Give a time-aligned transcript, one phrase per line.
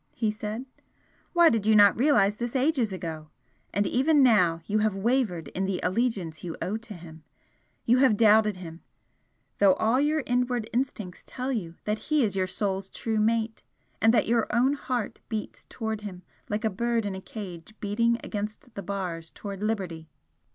[0.15, 0.65] he said
[1.33, 3.29] "Why did you not realise this ages ago?
[3.71, 7.23] And even now you have wavered in the allegiance you owe to him
[7.85, 8.81] you have doubted him,
[9.59, 13.61] though all your inward instincts tell you that he is your soul's true mate,
[14.01, 18.17] and that your own heart beats towards him like a bird in a cage beating
[18.23, 20.09] against the bars towards liberty!"